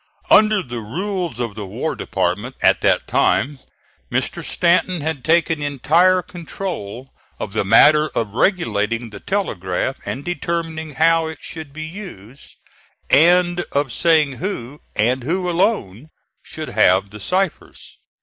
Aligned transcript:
Under 0.31 0.63
the 0.63 0.79
rules 0.79 1.39
of 1.39 1.53
the 1.53 1.67
War 1.67 1.95
Department 1.95 2.55
at 2.63 2.81
that 2.81 3.07
time, 3.07 3.59
Mr. 4.11 4.43
Stanton 4.43 5.01
had 5.01 5.23
taken 5.23 5.61
entire 5.61 6.23
control 6.23 7.13
of 7.39 7.53
the 7.53 7.63
matter 7.63 8.07
of 8.15 8.33
regulating 8.33 9.11
the 9.11 9.19
telegraph 9.19 9.97
and 10.03 10.25
determining 10.25 10.95
how 10.95 11.27
it 11.27 11.43
should 11.43 11.71
be 11.71 11.85
used, 11.85 12.55
and 13.11 13.59
of 13.73 13.93
saying 13.93 14.37
who, 14.37 14.81
and 14.95 15.21
who 15.21 15.47
alone, 15.47 16.09
should 16.41 16.69
have 16.69 17.11
the 17.11 17.19
ciphers. 17.19 17.99